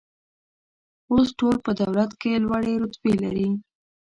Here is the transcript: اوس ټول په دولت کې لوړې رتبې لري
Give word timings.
اوس 1.11 1.27
ټول 1.39 1.55
په 1.65 1.71
دولت 1.81 2.11
کې 2.21 2.41
لوړې 2.45 2.73
رتبې 2.83 3.13
لري 3.23 3.49